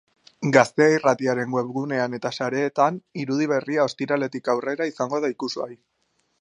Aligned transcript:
Gaztea 0.53 0.87
irratiaren 0.93 1.53
webgunean 1.57 2.17
eta 2.19 2.31
sareetan 2.37 2.99
irudi 3.25 3.51
berria 3.55 3.87
ostiraletik 3.91 4.53
aurrera 4.57 4.93
izango 4.95 5.25
da 5.27 5.35
ikusgai. 5.39 5.73